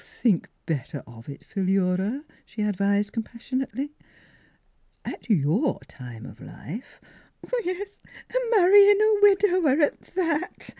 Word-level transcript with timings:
"Think 0.03 0.49
better 0.65 1.03
of 1.05 1.29
it, 1.29 1.43
Philura," 1.45 2.25
she 2.43 2.63
ad 2.63 2.75
vised 2.75 3.11
compassionately." 3.13 3.91
At 5.05 5.29
your 5.29 5.79
time 5.81 6.25
of 6.25 6.41
life 6.41 6.99
—""Yes, 7.63 8.01
an' 8.33 8.41
marryin' 8.49 8.99
a 8.99 9.19
widower 9.21 9.79
at 9.79 10.01
that 10.15 10.69